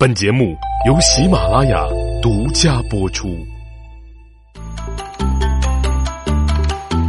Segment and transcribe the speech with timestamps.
[0.00, 0.56] 本节目
[0.86, 1.86] 由喜马拉雅
[2.22, 3.36] 独家播出。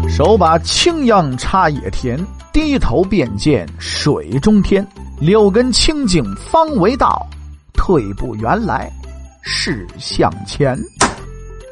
[0.10, 2.20] 手把青秧插野田，
[2.52, 4.86] 低头便见水中天。
[5.22, 7.26] 六根清净方为道，
[7.72, 8.92] 退步原来
[9.42, 10.78] 是向前。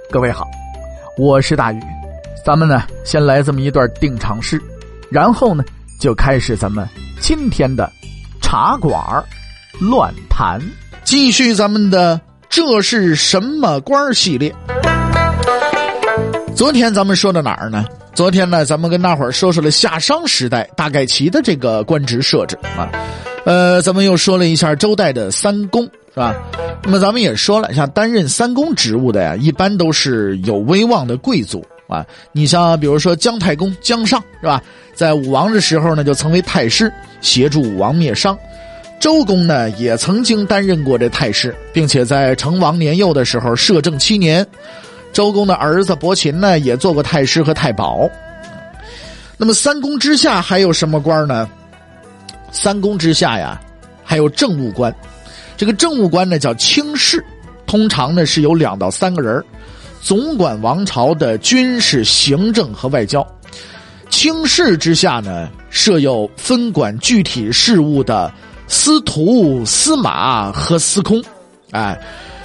[0.09, 0.47] 各位好，
[1.17, 1.81] 我是大宇，
[2.45, 4.57] 咱们呢先来这么一段定场诗，
[5.11, 5.65] 然后呢
[5.99, 6.87] 就开始咱们
[7.19, 7.91] 今天的
[8.41, 8.97] 茶馆
[9.81, 10.61] 乱谈。
[11.09, 12.21] 继续咱们的
[12.51, 14.53] 这是什么官系列。
[16.55, 17.83] 昨天咱们说到哪儿呢？
[18.13, 22.87] 昨天呢，咱们跟大伙儿说说了夏商时代大概齐的这个官职设置啊。
[23.43, 25.81] 呃，咱们又说了一下周代的三公
[26.13, 26.35] 是吧？
[26.83, 32.05] 那么咱们也说了，像担任三公职务的呀，一般都是有威望的贵族啊。
[32.31, 34.61] 你像比如说姜太公姜尚是吧？
[34.93, 38.37] 在武王的时候呢，就曾为太师，协助武王灭商。
[38.99, 44.45] 周公呢，也曾经担任过这太师，并且在成王年幼的时候摄政七年。
[45.13, 48.09] 周公的儿子伯禽呢，也做过太师和太保。
[49.37, 51.49] 那么三公之下还有什么官呢？
[52.51, 53.59] 三公之下呀，
[54.03, 54.93] 还有政务官。
[55.55, 57.23] 这个政务官呢叫卿士，
[57.65, 59.41] 通常呢是有两到三个人，
[60.01, 63.25] 总管王朝的军事、行政和外交。
[64.09, 68.29] 卿士之下呢，设有分管具体事务的。
[68.71, 71.21] 司徒、司马和司空，
[71.71, 71.99] 哎，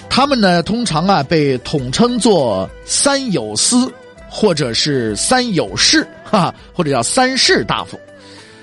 [0.08, 3.92] 他们呢通常啊被统称作三有司，
[4.26, 8.00] 或者是三有士， 哈，或者叫三士大夫。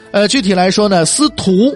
[0.09, 1.73] 呃，具体来说呢，司徒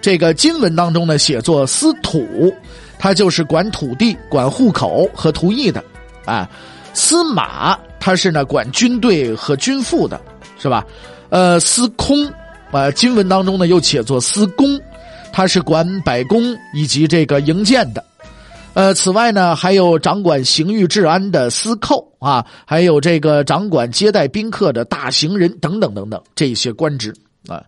[0.00, 2.54] 这个经文当中呢写作司土，
[2.96, 5.82] 他就是管土地、管户口和图役的，
[6.24, 6.48] 啊，
[6.94, 10.20] 司马他是呢管军队和军赋的，
[10.56, 10.86] 是吧？
[11.30, 12.32] 呃，司空
[12.70, 14.80] 啊，经文当中呢又写作司公。
[15.32, 18.04] 他是管百工以及这个营建的，
[18.74, 27.14] 呃，此外呢，还有掌管刑狱治安的司寇啊，还有这个掌管接待宾客的大行人等等等等这些官职
[27.48, 27.62] 啊。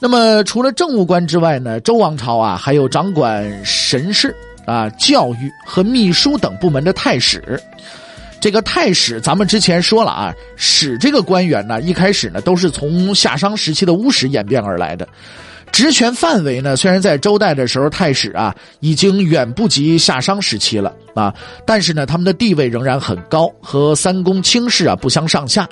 [0.00, 4.34] 那么除了政务官之外呢，周王朝啊还有掌管神事
[4.66, 7.60] 啊、教育和秘书等部门的太史。
[8.40, 15.06] 这个太史咱们之前说了啊，史这个官员呢，一开始呢都是从夏商时期的巫史演变而来的。
[15.72, 16.76] 职权范围呢？
[16.76, 21.34] 虽然在周代的时候，太史啊已经远不及夏商时期了啊，
[21.66, 25.66] 但是呢，他们的地位仍然很高，和三公卿士啊不相上下。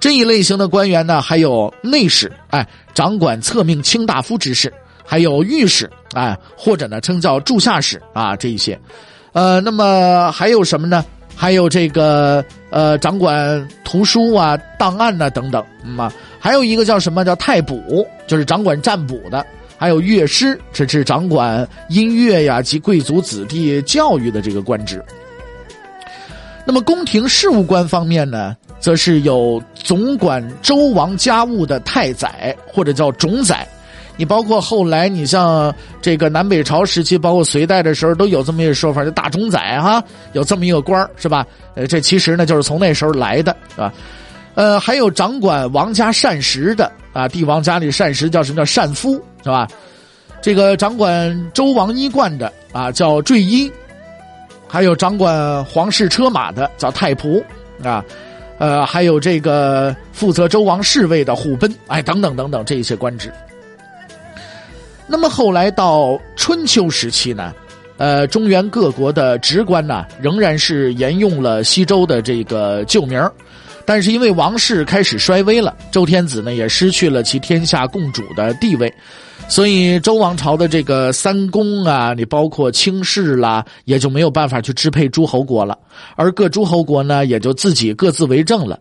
[0.00, 4.70] 这一类型的官员呢，还有内史，哎，掌管册命卿大夫之事；
[5.04, 8.78] 还有御史，哎，或者呢称叫柱下史啊，这一些。
[9.32, 11.04] 呃，那么还有什么呢？
[11.36, 15.62] 还有这个呃，掌管图书啊、档案啊等等，
[15.98, 16.10] 啊。
[16.44, 19.42] 还有一个叫什么叫太卜，就是掌管占卜的；
[19.78, 25.02] 还有乐师，这是掌管音乐呀及贵族子弟教育的这个官职。
[26.66, 33.66] 那么宫廷事务官方面呢，则是有总管周王家务的太宰或者叫种宰。
[34.18, 41.46] 你包括后来，你像这个南北朝时期，包括隋代的时候，都有这么一个说法，叫大种宰哈，有这么一个官是吧？
[41.74, 43.90] 呃，这其实呢，就是从那时候来的，是吧？
[44.54, 49.68] 呃，还有掌管王家膳食的啊，帝王家里膳食叫什么叫膳夫是吧？
[50.40, 53.70] 这个掌管周王衣冠的啊叫坠衣，
[54.68, 57.42] 还有掌管皇室车马的叫太仆
[57.82, 58.04] 啊，
[58.58, 63.32] 呃，还有这个负责周王侍卫的虎贲，哎，等等等等这一些官职。
[65.06, 67.54] 那么后来到春秋时期呢，
[67.96, 73.32] 呃，中原各国的职官呢，仍然是沿用了西周的这个旧名儿
[73.86, 78.92] 但是因为王室开始衰微了，周天子呢也失去了其天下共主的地位，
[79.48, 85.78] 所以周王朝的这个三公啊，你包括卿士啦，也就没有办法去支配诸侯国了，
[86.16, 88.78] 而各诸侯国呢也就自己各自为政了。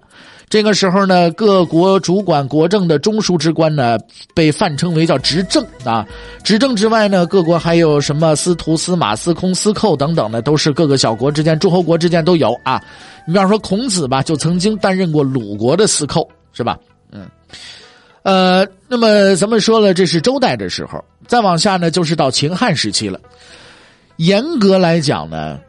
[0.53, 3.97] 这个时候呢，各国主管国政的中枢之官呢，
[4.35, 6.05] 被泛称为叫执政啊。
[6.43, 12.79] 执政之外呢，各国还有什么司徒、司马、司空、司寇等等呢，都是各个小国之间、诸侯国之间都有啊。
[13.25, 16.77] 你比方说孔子吧，就曾经担任过鲁国的司寇，是吧？
[17.11, 17.27] 嗯，
[18.21, 23.19] 呃，那么咱们说了，这是周代的时候，再往下呢，就是到秦汉时期了。
[24.17, 25.59] 严格来讲呢，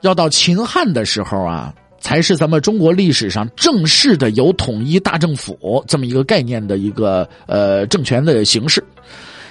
[0.00, 1.74] 要到秦汉的时候啊。
[2.00, 8.82] 才是咱们中国历史上正式的有统一大政府这么一个概念的一个呃政权的形式。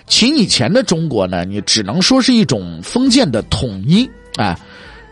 [0.08, 4.60] 秦以前的中国呢，你只能说是一种封建的统一啊。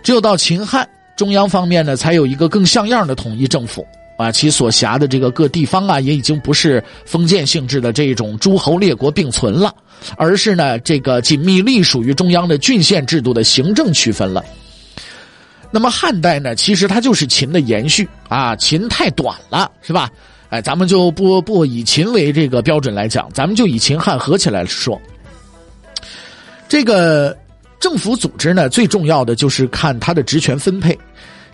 [0.04, 3.86] 只有到秦汉，中央方面呢才有一个更像样的统一政府
[4.18, 9.72] 啊，其所辖的这个各地方啊，也已经不是封建性质的这种诸侯列国并存了，
[10.16, 14.44] 而是呢这个紧密隶属于中央的郡县制度的行政区分了。
[15.72, 20.10] 那么汉代呢，其实它就是秦的延续啊，秦太短了，是吧？
[20.50, 25.00] 哎，咱们就不不以秦为这个标准来讲，咱们就以秦汉合起来说。
[26.70, 27.38] 这个
[27.80, 30.98] 政府组织呢，最重要的就是看它的职权分配。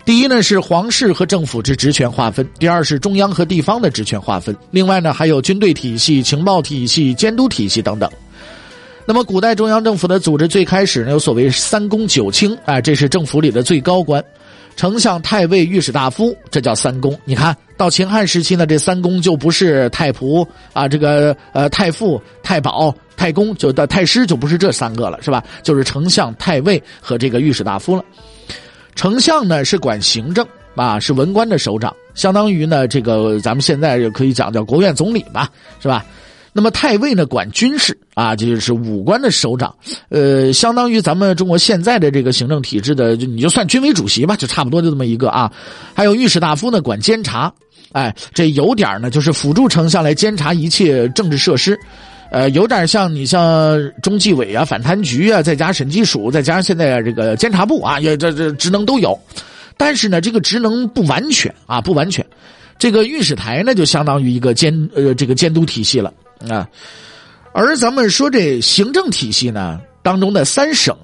[0.04, 8.08] 第一呢是皇室和政府之职权划分，第二是中央和地方的职权划分，另外呢还有军队体系、情报体系、监督体系等等。
[9.06, 14.24] 那么古代中央政府的组织最开始呢有所谓三公九卿，哎，这是政府里的最高官，
[14.76, 17.16] 丞相、太尉、御史大夫，这叫三公。
[17.26, 25.44] 你看到秦汉时期呢，这三公就不是太仆啊，这个呃太傅、太保、太公，就的太师就不是这三个了，是吧？
[25.62, 28.02] 就是丞相、太尉和这个御史大夫了。
[28.94, 30.46] 丞相呢是管行政
[30.76, 35.50] 啊，是文官的首长，相当于呢这个咱们现在就可以讲叫国务院总理吧，
[35.82, 36.02] 是吧？
[36.56, 39.74] 那么太尉呢管军事啊，这就是武官的首长，
[40.08, 45.52] 呃，相当于咱们中国现在的这个行政体制的，就你就算军委主席吧，就差不多就这么一个啊。
[45.92, 47.52] 还有御史大夫呢管监察，
[47.90, 51.76] 哎，这有点呢就是辅助丞相来监察一切政治设施。
[52.30, 59.18] 呃，有点像你像中纪委啊、反贪局啊，再加审计署，再加上现在这个监察部啊，也这这职能都有。
[59.76, 62.24] 但是呢，这个职能不完全啊，不完全。
[62.78, 66.12] 这个御史台呢，就相当于一个监呃这个监督体系了
[66.48, 66.68] 啊。
[67.52, 69.80] 而咱们说这行政体系呢。
[70.04, 70.94] 当中的三省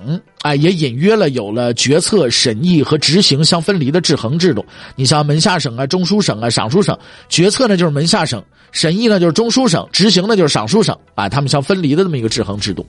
[0.42, 4.62] 啊，也隐约了有了决策、审议和执行相分离的制衡制度。
[4.94, 6.94] 你像门下省啊、中书省啊、尚书省，
[7.26, 12.86] 决策呢就是门下省，审议呢就是中书省，执行呢就是尚书省啊，他们相分离的这么一个制衡制度。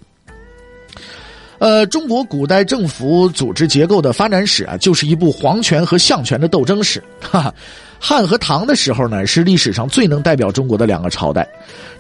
[1.60, 7.02] 呃，中国古代政府组织结构的发展史啊，就是一部皇权和相权的斗争史。
[7.22, 7.54] 哈哈。
[8.04, 11.48] 汉和唐的时候呢，是历史上最能代表中国的两个朝代。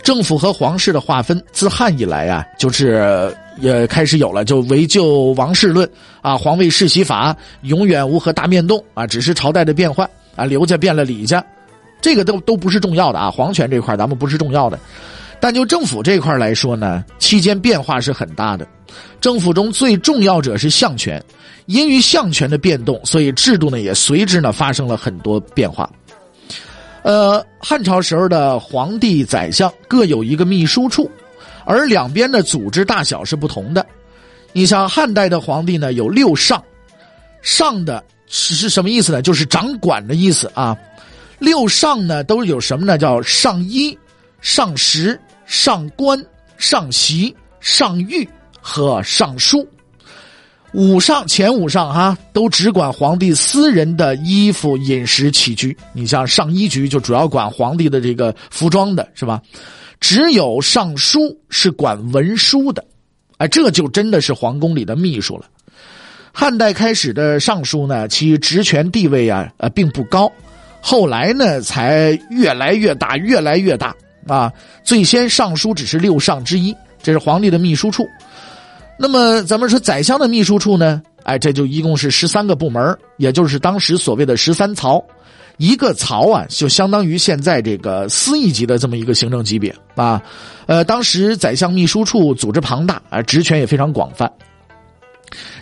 [0.01, 5.88] 政府和皇室的划分，自汉以来啊，就是也开始有了，就唯就王室论
[6.24, 11.45] 啊，皇位世袭法永远无和大变动啊，只是朝代的变换啊，刘家变了李家，
[12.01, 14.80] 这个都都不是重要的啊，皇权这块咱们不是重要的。
[15.41, 18.65] 但就政府这块来说呢，期间变化是很大的。
[19.19, 21.21] 政府中最重要者是相权。
[21.67, 25.89] 因于相权的变动，所以制度呢也随之呢发生了很多变化。
[27.03, 31.09] 呃，汉朝时候的皇帝、宰相各有一个秘书处，
[31.63, 33.85] 而两边的组织大小是不同的。
[34.51, 36.61] 你像汉代的皇帝呢，有六上，
[37.41, 39.21] 上的是是什么意思呢？
[39.21, 40.75] 就是掌管的意思啊。
[41.37, 42.97] 六上呢都有什么呢？
[42.97, 43.97] 叫上衣、
[44.41, 45.17] 上食、
[45.51, 46.18] 上官、
[46.57, 48.25] 上席、上御
[48.62, 49.68] 和上书。
[50.71, 55.75] 五上前五上哈，都只管皇帝私人的衣服、饮食、起居。
[55.92, 59.42] 你像上衣局就主要管皇帝的这个服装的，是吧？
[60.00, 62.81] 只有尚书是管文书的，
[63.36, 65.44] 哎，这就真的是皇宫里的秘书了。
[66.31, 70.31] 汉代开始的尚书呢，其职权地位啊，呃，并不高，
[70.80, 73.94] 后来呢，才越来越大，越来越大
[74.27, 74.51] 啊。
[74.83, 78.07] 最先尚书只是六上之一，这是皇帝的秘书处。
[78.97, 81.01] 那么咱们说宰相的秘书处呢？
[81.23, 85.03] 哎，这就一共是十三个部门，也就是当时所谓的十三曹。
[85.57, 90.21] 一个曹啊，就相当于现在这个司一级的这么一个行政级别啊。
[90.65, 94.31] 呃，当时宰相秘书处组织庞大啊，职权也非常广泛。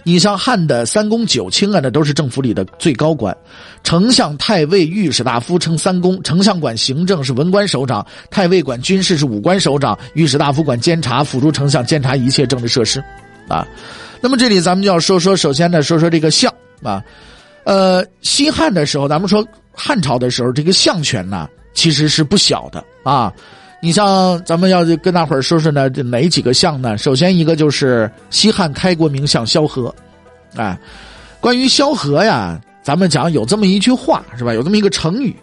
[0.03, 3.35] 你像汉的三公九卿啊，那都是政府里的最高官。
[3.83, 6.21] 丞相、太尉、御史大夫称三公。
[6.23, 13.03] 丞相管行政，是文官首长；太尉管军事，是武官首长；御史大夫管监察，辅助丞相监察一切政治设施。
[13.47, 13.67] 啊，
[14.21, 17.03] 那么这里咱们就要说说，首先呢，说说这个相啊，
[17.63, 23.33] 呃，西汉的时候，咱们说汉朝的时候，这个相权呢，其实是不小的啊。
[23.81, 26.97] 你像咱们要跟大伙儿说说呢，这哪几个相呢？
[26.97, 29.93] 首先一个就是西汉开国名相萧何，
[30.55, 30.77] 啊，
[31.39, 34.53] 关于萧何呀，咱们讲有这么一句话是吧？
[34.53, 35.33] 有这么一个成语，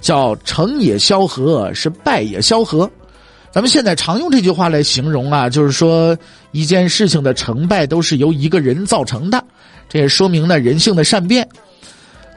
[0.00, 2.90] 叫成也萧何，是败也萧何。
[3.50, 6.14] 咱们现在常用这句话来形容啊，就是说
[6.52, 9.42] 一件事情的成败都是由一个人造成的，
[9.88, 11.48] 这也说明了人性的善变。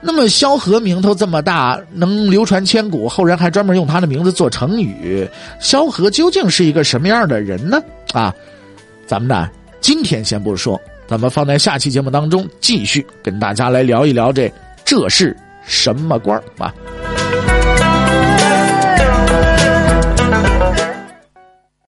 [0.02, 5.28] 那么萧何名头这么大，能流传千古，后人还专门用他的名字做成语。
[5.60, 7.82] 萧何究竟是一个什么样的人呢？
[8.14, 8.34] 啊，
[9.06, 9.50] 咱们呢
[9.82, 14.52] 今天先不说，咱们放在下期节目当中继续跟大家来聊一聊这
[14.86, 16.74] 这是什么官啊。